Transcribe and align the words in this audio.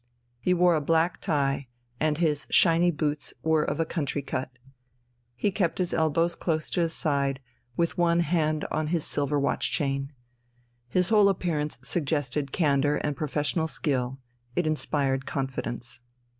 He 0.39 0.55
wore 0.55 0.73
a 0.73 0.81
black 0.81 1.21
tie, 1.21 1.67
and 1.99 2.17
his 2.17 2.47
shiny 2.49 2.89
boots 2.89 3.35
were 3.43 3.61
of 3.63 3.79
a 3.79 3.85
country 3.85 4.23
cut. 4.23 4.49
He 5.35 5.51
kept 5.51 5.77
his 5.77 5.93
elbows 5.93 6.33
close 6.33 6.71
to 6.71 6.79
his 6.81 6.93
side, 6.95 7.39
with 7.77 7.99
one 7.99 8.21
hand 8.21 8.65
on 8.71 8.87
his 8.87 9.05
silver 9.05 9.39
watch 9.39 9.69
chain. 9.69 10.11
His 10.87 11.09
whole 11.09 11.29
appearance 11.29 11.77
suggested 11.83 12.51
candour 12.51 12.95
and 13.03 13.15
professional 13.15 13.67
skill; 13.67 14.17
it 14.55 14.65
inspired 14.65 15.27
confidence. 15.27 15.99